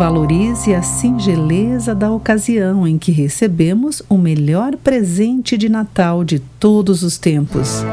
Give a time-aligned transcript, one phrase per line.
[0.00, 7.02] Valorize a singeleza da ocasião em que recebemos o melhor presente de Natal de todos
[7.02, 7.84] os tempos.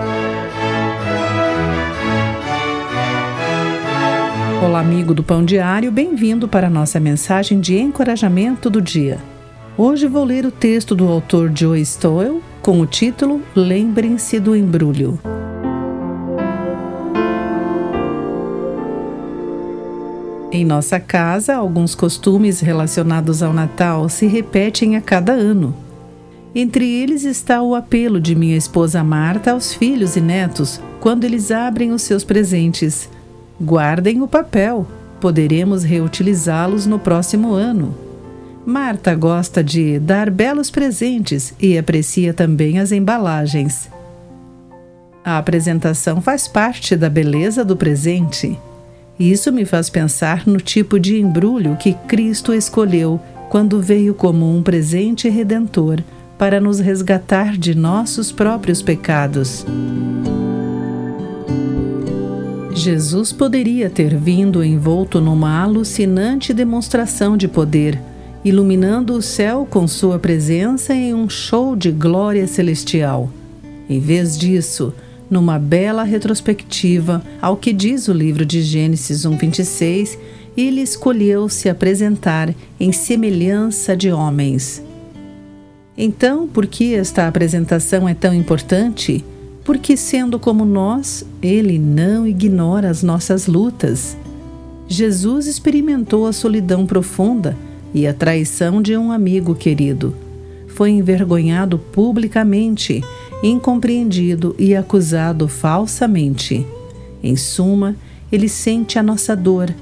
[4.64, 9.20] Olá, amigo do Pão Diário, bem-vindo para a nossa mensagem de encorajamento do dia.
[9.78, 15.20] Hoje vou ler o texto do autor Joe Stoel com o título Lembrem-se do Embrulho.
[20.58, 25.72] Em nossa casa, alguns costumes relacionados ao Natal se repetem a cada ano.
[26.56, 31.52] Entre eles está o apelo de minha esposa Marta aos filhos e netos quando eles
[31.52, 33.08] abrem os seus presentes.
[33.62, 34.88] Guardem o papel,
[35.22, 37.96] poderemos reutilizá-los no próximo ano.
[38.66, 43.92] Marta gosta de dar belos presentes e aprecia também as embalagens.
[45.24, 48.58] A apresentação faz parte da beleza do presente.
[49.20, 54.62] Isso me faz pensar no tipo de embrulho que Cristo escolheu quando veio como um
[54.62, 56.04] presente redentor
[56.38, 59.66] para nos resgatar de nossos próprios pecados.
[62.76, 68.00] Jesus poderia ter vindo envolto numa alucinante demonstração de poder,
[68.46, 73.32] iluminando o céu com sua presença em um show de glória celestial.
[73.90, 74.94] Em vez disso,
[75.30, 80.18] numa bela retrospectiva ao que diz o livro de Gênesis 1:26,
[80.56, 84.84] ele escolheu se apresentar em semelhança de homens.
[85.98, 89.24] Então, por que esta apresentação é tão importante?
[89.64, 94.16] Porque, sendo como nós, ele não ignora as nossas lutas.
[94.88, 97.58] Jesus experimentou a solidão profunda
[97.94, 100.16] e a traição de um amigo querido.
[100.68, 103.04] Foi envergonhado publicamente
[103.44, 106.66] incompreendido e acusado falsamente.
[107.24, 107.96] Em suma,
[108.32, 109.74] ele sente a nossa dor.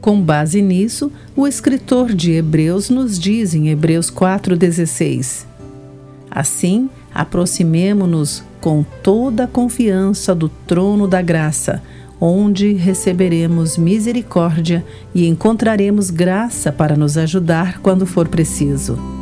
[0.00, 5.46] Com base nisso, o escritor de Hebreus nos diz em Hebreus 4,16:
[6.30, 11.82] Assim, aproximemo-nos com toda a confiança do trono da graça,
[12.20, 14.84] onde receberemos misericórdia
[15.14, 19.13] e encontraremos graça para nos ajudar quando for preciso.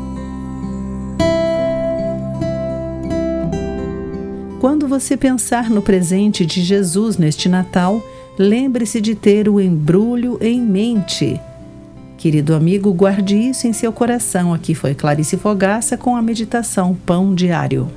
[4.63, 8.01] Quando você pensar no presente de Jesus neste Natal,
[8.39, 11.41] lembre-se de ter o embrulho em mente.
[12.17, 14.55] Querido amigo, guarde isso em seu coração.
[14.55, 17.91] Aqui foi Clarice Fogaça com a meditação Pão Diário.